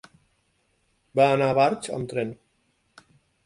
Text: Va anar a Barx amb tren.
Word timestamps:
Va 1.21 1.27
anar 1.35 1.51
a 1.53 1.57
Barx 1.61 1.95
amb 2.01 2.11
tren. 2.15 2.35